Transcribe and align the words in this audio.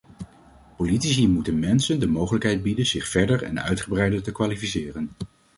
Politici 0.77 1.27
moeten 1.27 1.59
mensen 1.59 1.99
de 1.99 2.07
mogelijkheid 2.07 2.61
bieden 2.63 2.85
zich 2.85 3.07
verder 3.07 3.43
en 3.43 3.61
uitgebreider 3.63 4.23
te 4.23 4.31
kwalificeren. 4.31 5.09